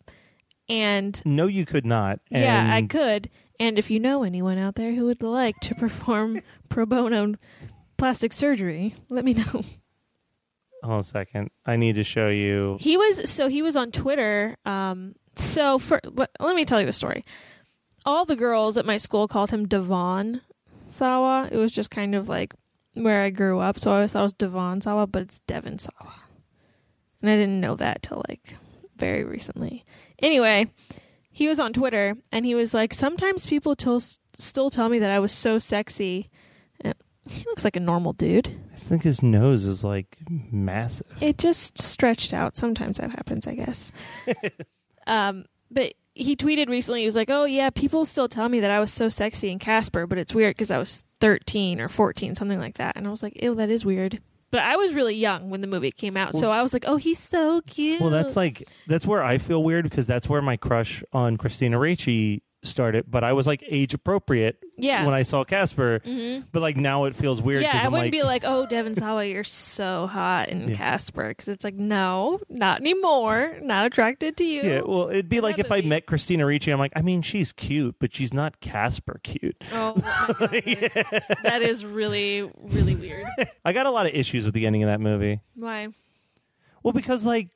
[0.70, 2.20] And No, you could not.
[2.30, 3.30] yeah, I could.
[3.60, 7.36] And if you know anyone out there who would like to perform pro bono
[7.98, 9.64] plastic surgery, let me know.
[10.84, 11.50] Hold on a second.
[11.66, 12.78] I need to show you.
[12.80, 14.58] He was so he was on Twitter.
[14.66, 17.24] Um, so for let, let me tell you a story.
[18.06, 20.42] All the girls at my school called him Devon
[20.88, 21.50] Sawa.
[21.52, 22.54] It was just kind of like
[22.94, 25.78] where I grew up, so I always thought it was Devon Sawa, but it's Devon
[25.78, 26.14] Sawa,
[27.22, 28.56] and I didn't know that till like
[28.98, 29.84] very recently.
[30.20, 30.72] Anyway,
[31.38, 35.12] he was on Twitter and he was like, sometimes people till still tell me that
[35.12, 36.32] I was so sexy.
[36.84, 38.60] He looks like a normal dude.
[38.74, 40.18] I think his nose is like
[40.52, 41.06] massive.
[41.22, 42.56] It just stretched out.
[42.56, 43.92] Sometimes that happens, I guess.
[45.08, 47.02] um, but he tweeted recently.
[47.02, 49.60] He was like, "Oh yeah, people still tell me that I was so sexy in
[49.60, 53.12] Casper, but it's weird because I was 13 or 14, something like that." And I
[53.12, 54.22] was like, "Ew, that is weird."
[54.58, 56.96] But I was really young when the movie came out, so I was like, "Oh,
[56.96, 60.58] he's so cute." Well, that's like that's where I feel weird because that's where my
[60.58, 63.06] crush on Christina Ricci started.
[63.10, 65.06] But I was like age appropriate yeah.
[65.06, 66.02] when I saw Casper.
[66.04, 67.62] hmm But like now it feels weird.
[67.62, 70.76] Yeah, I I'm wouldn't like, be like, "Oh, Devon Sawa, you're so hot in Yeah.
[70.76, 73.58] Casper," because it's like, no, not anymore.
[73.62, 74.64] Not attracted to you.
[74.64, 76.72] Yeah, well, it'd be like if I met Christina Ricci.
[76.72, 79.56] I'm like, I mean, she's cute, but she's not Casper cute.
[79.72, 83.26] Oh my god, that is, that is really, really weird.
[83.66, 85.42] I got a lot of issues with the ending of that movie.
[85.56, 85.90] Why?
[86.84, 87.50] Well, because like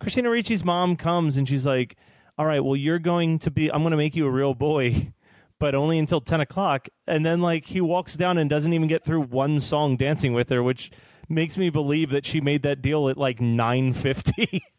[0.00, 1.96] Christina Ricci's mom comes and she's like,
[2.38, 3.70] "All right, well, you're going to be.
[3.70, 5.12] I'm going to make you a real boy."
[5.60, 9.02] But only until ten o'clock, and then like he walks down and doesn't even get
[9.02, 10.92] through one song dancing with her, which
[11.28, 14.62] makes me believe that she made that deal at like nine fifty.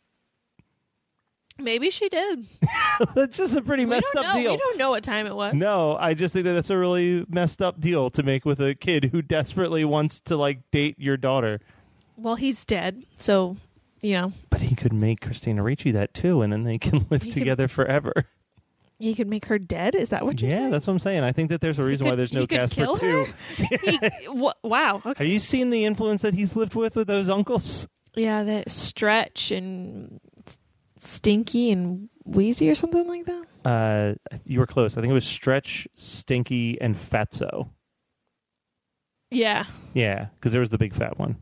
[1.59, 2.47] Maybe she did.
[3.15, 4.33] That's just a pretty messed up know.
[4.41, 4.51] deal.
[4.51, 5.53] We don't know what time it was.
[5.53, 8.75] No, I just think that that's a really messed up deal to make with a
[8.75, 11.59] kid who desperately wants to like date your daughter.
[12.15, 13.57] Well, he's dead, so
[14.01, 17.23] you know But he could make Christina Ricci that too, and then they can live
[17.23, 18.13] He could- together forever.
[18.97, 19.95] he could make her dead.
[19.95, 20.71] Is that what you're yeah, saying?
[20.71, 21.23] that's what I'm saying.
[21.23, 23.27] I think that there's a reason why there's no could Casper two.
[23.57, 24.97] He, wha- wow.
[25.05, 25.23] Okay.
[25.23, 27.87] Have you seen the influence that he's lived with with those uncles?
[28.15, 30.19] Yeah, that stretch and
[30.97, 33.45] stinky and wheezy or something like that.
[33.63, 34.13] Uh,
[34.45, 34.97] you were close.
[34.97, 37.69] I think it was Stretch, Stinky, and Fatso.
[39.31, 41.37] Yeah, Yeah, because there was the big fat one.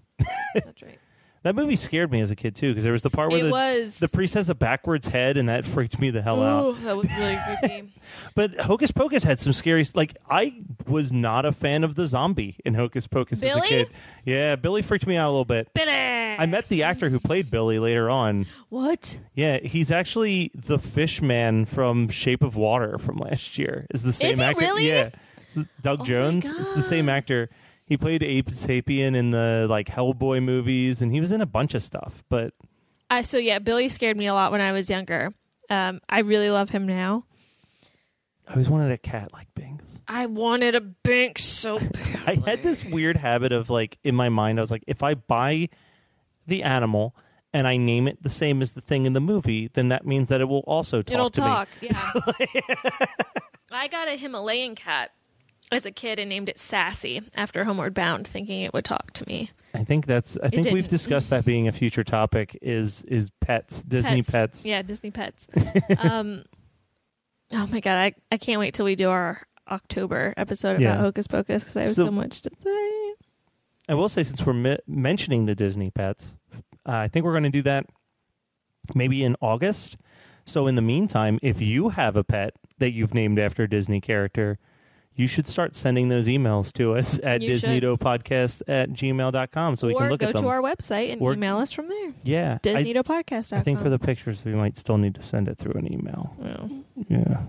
[0.54, 1.00] that's right.
[1.48, 3.44] That movie scared me as a kid too, because there was the part where it
[3.44, 4.00] the was.
[4.00, 6.66] the priest has a backwards head, and that freaked me the hell out.
[6.66, 7.94] Ooh, that was really creepy.
[8.36, 9.86] But Hocus Pocus had some scary.
[9.96, 13.68] Like I was not a fan of the zombie in Hocus Pocus as a Billy?
[13.70, 13.90] kid.
[14.26, 15.74] Yeah, Billy freaked me out a little bit.
[15.74, 15.90] Billy.
[15.92, 18.46] I met the actor who played Billy later on.
[18.70, 19.20] what?
[19.36, 23.88] Yeah, he's actually the fish man from Shape of Water from last year.
[23.94, 24.60] Is the same he actor?
[24.60, 24.88] really?
[24.88, 25.10] Yeah,
[25.56, 26.46] It's Doug Oh Jones.
[26.46, 27.14] It's the same God.
[27.14, 27.50] actor.
[27.88, 31.74] He played Abe Sapien in the like Hellboy movies, and he was in a bunch
[31.74, 32.24] of stuff.
[32.30, 32.54] But
[33.10, 35.34] I so yeah, Billy scared me a lot when I was younger.
[35.70, 37.26] Um, I really love him now.
[38.48, 39.86] I always wanted a cat like Binks.
[40.08, 42.24] I wanted a bank so bad.
[42.26, 45.16] I had this weird habit of like in my mind, I was like, if I
[45.16, 45.70] buy
[46.46, 47.16] the animal
[47.54, 50.30] and I name it the same as the thing in the movie, then that means
[50.30, 51.70] that it will also talk It'll talk.
[51.82, 52.12] Yeah.
[53.72, 55.12] I got a Himalayan cat
[55.72, 59.28] as a kid and named it Sassy after Homeward Bound, thinking it would talk to
[59.28, 59.52] me.
[59.74, 60.38] I think that's.
[60.42, 62.58] I think we've discussed that being a future topic.
[62.62, 64.66] Is is pets, Disney pets.
[64.66, 65.48] Yeah, Disney pets.
[66.00, 66.44] um,
[67.52, 70.98] oh my god, I I can't wait till we do our October episode about Yeah.
[70.98, 73.14] Hocus Pocus because I have So- so, much to say.
[73.90, 76.38] I will say, since we're mi- mentioning the Disney pets,
[76.86, 77.86] uh, I think we're going to do that
[78.96, 79.98] maybe in August.
[80.46, 84.02] So in the meantime, if you have a pet that you've named after a Disney
[84.02, 84.60] character,
[85.18, 89.94] you should start sending those emails to us at You disneatopodcast at gmail.com so we
[89.96, 90.36] or can look at them.
[90.36, 92.14] go to our website and Or- email us from there.
[92.24, 92.60] yeah.
[92.64, 93.60] disneatopodcast.com.
[93.60, 96.34] I think for the pictures, we might still need to send it through an email.
[96.40, 96.84] No.
[97.10, 97.42] Yeah.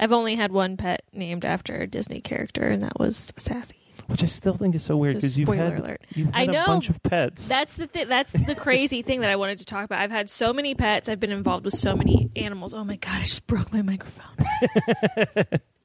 [0.00, 3.76] I've only had one pet named after a Disney character, and that was Sassy.
[4.12, 6.00] Which I still think is so weird So because you've spoiler had, alert.
[6.14, 6.66] you've I had a know.
[6.66, 7.48] bunch of pets.
[7.48, 10.00] That's the th- that's the crazy thing that I wanted to talk about.
[10.00, 11.08] I've had so many pets.
[11.08, 12.72] I've been involved with so many animals.
[12.74, 14.36] Oh my god, I just broke my microphone.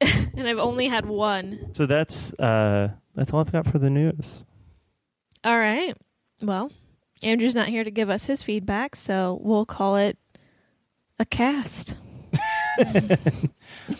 [0.00, 1.70] and I've only had one.
[1.72, 4.44] so that's uh, that's all I've got for the news.
[5.44, 5.96] All right.
[6.42, 6.70] Well,
[7.22, 10.18] Andrew's not here to give us his feedback, so we'll call it
[11.18, 11.96] a cast.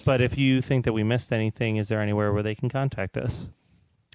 [0.04, 3.16] But if you think that we missed anything, is there anywhere where they can contact
[3.16, 3.46] us?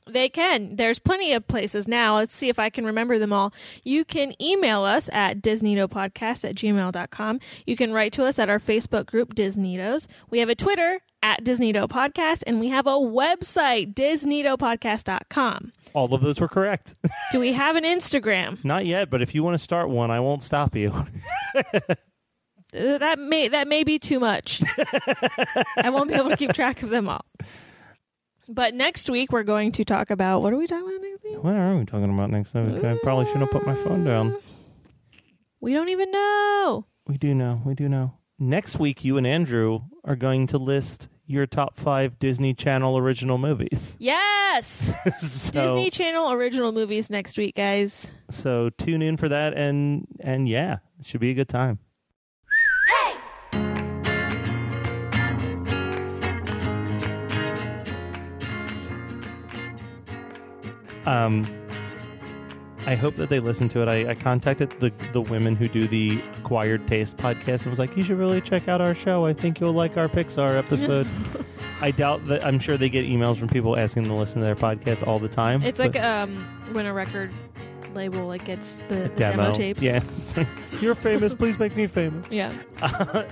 [0.08, 0.76] They can.
[0.76, 2.18] There's plenty of places now.
[2.18, 3.54] Let's see if I can remember them all.
[3.84, 7.40] You can email us at disneatopodcast at gmail.com.
[7.66, 10.08] You can write to us at our Facebook group, DisNeatos.
[10.30, 15.72] We have a Twitter at DisNeato Podcast, and we have a website, disneatopodcast.com.
[15.94, 16.96] All of those were correct.
[17.32, 18.64] Do we have an Instagram?
[18.66, 21.06] Not yet, but if you want to start one, I won't stop you.
[22.76, 24.64] Uh, That may that may be too much.
[25.78, 27.24] I won't be able to keep track of them all.
[28.48, 31.44] But next week we're going to talk about what are we talking about next week?
[31.44, 32.84] what are we talking about next week?
[32.84, 34.36] I probably should have put my phone down.
[35.60, 36.86] We don't even know.
[37.08, 37.62] We do know.
[37.66, 38.14] We do know.
[38.40, 43.38] Next week, you and Andrew are going to list your top five Disney Channel original
[43.38, 43.96] movies.
[44.00, 44.92] Yes.
[45.20, 48.12] so, Disney Channel original movies next week, guys.
[48.30, 51.80] so tune in for that, and and yeah, it should be a good time.
[61.06, 61.46] Um,
[62.86, 63.88] I hope that they listen to it.
[63.88, 67.96] I, I contacted the the women who do the Acquired Taste podcast and was like,
[67.96, 69.26] "You should really check out our show.
[69.26, 71.08] I think you'll like our Pixar episode."
[71.82, 72.46] I doubt that.
[72.46, 75.20] I'm sure they get emails from people asking them to listen to their podcast all
[75.20, 75.62] the time.
[75.64, 76.36] It's like um
[76.74, 77.32] when a record
[77.94, 79.44] label like gets the, the demo.
[79.44, 79.54] demo.
[79.54, 79.82] tapes.
[79.82, 80.04] Yeah.
[80.82, 81.34] You're famous.
[81.34, 82.26] Please make me famous.
[82.30, 82.54] Yeah.